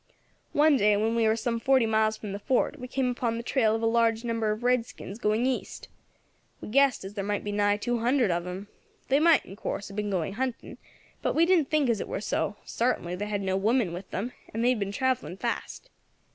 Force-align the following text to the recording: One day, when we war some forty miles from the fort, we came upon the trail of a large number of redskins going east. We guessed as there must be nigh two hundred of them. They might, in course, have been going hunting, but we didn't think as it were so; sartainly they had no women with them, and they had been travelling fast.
One 0.53 0.77
day, 0.77 0.97
when 0.97 1.13
we 1.15 1.25
war 1.25 1.35
some 1.35 1.59
forty 1.59 1.85
miles 1.85 2.17
from 2.17 2.31
the 2.31 2.39
fort, 2.39 2.79
we 2.79 2.87
came 2.87 3.11
upon 3.11 3.37
the 3.37 3.43
trail 3.43 3.75
of 3.75 3.83
a 3.83 3.85
large 3.85 4.23
number 4.23 4.49
of 4.49 4.63
redskins 4.63 5.19
going 5.19 5.45
east. 5.45 5.89
We 6.59 6.69
guessed 6.69 7.05
as 7.05 7.13
there 7.13 7.23
must 7.23 7.43
be 7.43 7.51
nigh 7.51 7.77
two 7.77 7.99
hundred 7.99 8.31
of 8.31 8.43
them. 8.43 8.67
They 9.09 9.19
might, 9.19 9.45
in 9.45 9.55
course, 9.55 9.89
have 9.89 9.95
been 9.95 10.09
going 10.09 10.33
hunting, 10.33 10.79
but 11.21 11.35
we 11.35 11.45
didn't 11.45 11.69
think 11.69 11.87
as 11.87 12.01
it 12.01 12.07
were 12.07 12.19
so; 12.19 12.55
sartainly 12.65 13.15
they 13.15 13.27
had 13.27 13.43
no 13.43 13.55
women 13.55 13.93
with 13.93 14.09
them, 14.09 14.31
and 14.51 14.65
they 14.65 14.69
had 14.69 14.79
been 14.79 14.91
travelling 14.91 15.37
fast. 15.37 15.91